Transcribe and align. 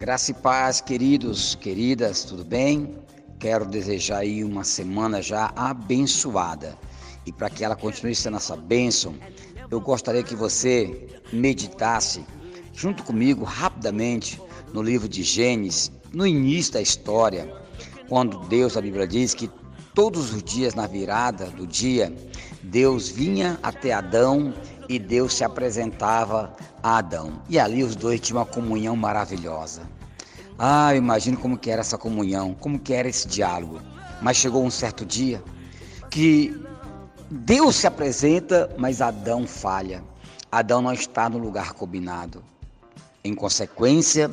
Graça 0.00 0.30
e 0.30 0.34
paz, 0.34 0.80
queridos, 0.80 1.54
queridas, 1.56 2.24
tudo 2.24 2.42
bem? 2.42 2.96
Quero 3.38 3.66
desejar 3.66 4.20
aí 4.20 4.42
uma 4.42 4.64
semana 4.64 5.20
já 5.20 5.52
abençoada. 5.54 6.74
E 7.26 7.30
para 7.30 7.50
que 7.50 7.62
ela 7.62 7.76
continue 7.76 8.14
sendo 8.14 8.38
essa 8.38 8.56
bênção, 8.56 9.14
eu 9.70 9.78
gostaria 9.78 10.22
que 10.22 10.34
você 10.34 11.06
meditasse 11.30 12.24
junto 12.72 13.02
comigo 13.02 13.44
rapidamente 13.44 14.40
no 14.72 14.82
livro 14.82 15.06
de 15.06 15.22
Gênesis, 15.22 15.92
no 16.14 16.26
início 16.26 16.72
da 16.72 16.80
história, 16.80 17.54
quando 18.08 18.38
Deus, 18.48 18.78
a 18.78 18.80
Bíblia 18.80 19.06
diz 19.06 19.34
que 19.34 19.50
todos 19.94 20.32
os 20.32 20.42
dias 20.42 20.74
na 20.74 20.86
virada 20.86 21.44
do 21.50 21.66
dia, 21.66 22.10
Deus 22.62 23.10
vinha 23.10 23.60
até 23.62 23.92
Adão 23.92 24.54
e 24.90 24.98
Deus 24.98 25.34
se 25.34 25.44
apresentava 25.44 26.52
a 26.82 26.98
Adão. 26.98 27.40
E 27.48 27.60
ali 27.60 27.84
os 27.84 27.94
dois 27.94 28.18
tinham 28.18 28.40
uma 28.40 28.44
comunhão 28.44 28.96
maravilhosa. 28.96 29.82
Ah, 30.58 30.92
eu 30.92 30.98
imagino 30.98 31.36
como 31.36 31.56
que 31.56 31.70
era 31.70 31.80
essa 31.80 31.96
comunhão, 31.96 32.56
como 32.58 32.76
que 32.76 32.92
era 32.92 33.08
esse 33.08 33.28
diálogo. 33.28 33.80
Mas 34.20 34.38
chegou 34.38 34.64
um 34.64 34.70
certo 34.70 35.06
dia 35.06 35.40
que 36.10 36.60
Deus 37.30 37.76
se 37.76 37.86
apresenta, 37.86 38.68
mas 38.76 39.00
Adão 39.00 39.46
falha. 39.46 40.02
Adão 40.50 40.82
não 40.82 40.92
está 40.92 41.28
no 41.28 41.38
lugar 41.38 41.72
combinado. 41.72 42.42
Em 43.22 43.32
consequência 43.32 44.28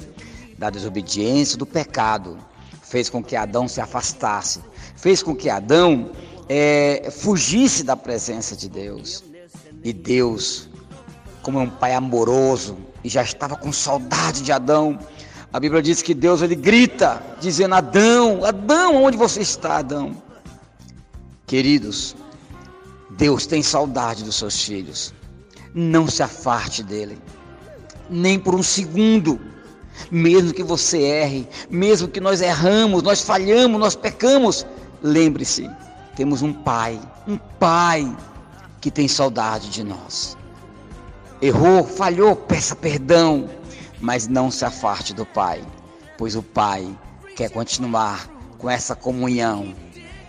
da 0.58 0.72
desobediência, 0.72 1.56
do 1.56 1.68
pecado, 1.68 2.36
fez 2.82 3.12
com 3.12 3.24
que 3.24 3.36
Adão 3.36 3.68
se 3.68 3.80
afastasse, 3.80 4.60
fez 4.96 5.22
com 5.22 5.36
que 5.36 5.52
Adão 5.52 6.10
é, 6.50 7.10
fugisse 7.12 7.84
da 7.84 7.96
presença 7.96 8.56
de 8.56 8.68
Deus. 8.68 9.24
E 9.84 9.94
Deus, 9.94 10.70
como 11.42 11.60
é 11.60 11.64
um 11.64 11.70
pai 11.70 11.94
amoroso, 11.94 12.78
e 13.04 13.10
já 13.10 13.22
estava 13.22 13.56
com 13.56 13.72
saudade 13.72 14.42
de 14.42 14.52
Adão, 14.52 15.00
a 15.52 15.60
Bíblia 15.60 15.82
diz 15.82 16.02
que 16.02 16.14
Deus 16.14 16.42
ele 16.42 16.56
grita, 16.56 17.22
dizendo: 17.40 17.76
Adão, 17.76 18.44
Adão, 18.44 19.04
onde 19.04 19.18
você 19.18 19.42
está, 19.42 19.78
Adão? 19.78 20.22
Queridos, 21.46 22.16
Deus 23.12 23.46
tem 23.46 23.64
saudade 23.64 24.24
dos 24.24 24.36
seus 24.36 24.62
filhos. 24.62 25.14
Não 25.74 26.08
se 26.08 26.22
afaste 26.22 26.84
dele, 26.84 27.18
nem 28.10 28.38
por 28.38 28.56
um 28.56 28.64
segundo. 28.64 29.40
Mesmo 30.12 30.54
que 30.54 30.62
você 30.62 31.02
erre, 31.02 31.48
mesmo 31.72 32.08
que 32.08 32.20
nós 32.20 32.40
erramos, 32.40 33.02
nós 33.02 33.22
falhamos, 33.22 33.80
nós 33.80 33.96
pecamos, 33.96 34.64
lembre-se, 35.02 35.68
temos 36.16 36.44
um 36.44 36.54
Pai, 36.54 37.00
um 37.28 37.38
Pai 37.38 38.16
que 38.82 38.92
tem 38.92 39.08
saudade 39.08 39.70
de 39.70 39.84
nós. 39.84 40.38
Errou, 41.42 41.84
falhou, 41.84 42.36
peça 42.36 42.76
perdão, 42.76 43.50
mas 44.02 44.28
não 44.28 44.50
se 44.50 44.66
afaste 44.66 45.14
do 45.14 45.26
Pai, 45.26 45.64
pois 46.18 46.36
o 46.36 46.44
Pai 46.44 46.88
quer 47.36 47.50
continuar 47.50 48.28
com 48.58 48.70
essa 48.70 48.96
comunhão. 48.96 49.74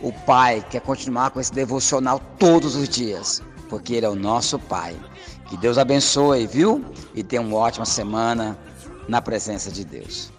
O 0.01 0.13
Pai 0.13 0.65
quer 0.71 0.81
continuar 0.81 1.31
com 1.31 1.41
esse 1.41 1.53
devocional 1.53 2.21
todos 2.39 2.77
os 2.77 2.89
dias, 2.89 3.43
porque 3.69 3.95
Ele 3.95 4.07
é 4.07 4.09
o 4.09 4.15
nosso 4.15 4.59
Pai. 4.59 4.97
Que 5.49 5.57
Deus 5.57 5.79
abençoe, 5.79 6.47
viu? 6.47 6.85
E 7.15 7.23
tenha 7.23 7.41
uma 7.41 7.57
ótima 7.57 7.87
semana 7.87 8.59
na 9.09 9.23
presença 9.23 9.71
de 9.71 9.85
Deus. 9.85 10.31